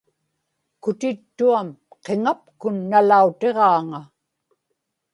[0.83, 1.67] kutittuam
[2.05, 4.01] qiŋapkun nalautiġaaŋa